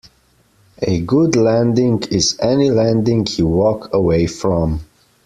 A 0.81 0.99
good 1.01 1.35
landing 1.35 2.01
is 2.09 2.35
any 2.39 2.71
landing 2.71 3.23
you 3.37 3.45
walk 3.45 3.93
away 3.93 4.25
from. 4.25 4.79